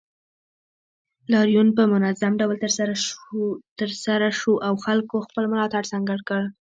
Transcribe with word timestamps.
لاریون 1.31 1.67
په 1.77 1.83
منظم 1.93 2.33
ډول 2.41 2.57
ترسره 3.81 4.29
شو 4.39 4.53
او 4.67 4.73
خلکو 4.85 5.15
خپل 5.27 5.43
ملاتړ 5.53 5.83
څرګند 5.91 6.21
کړ 6.29 6.41